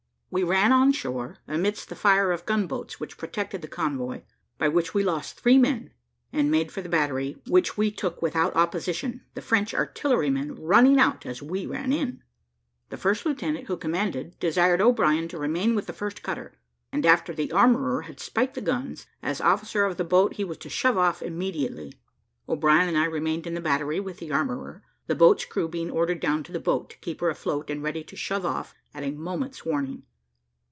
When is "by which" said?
4.57-4.93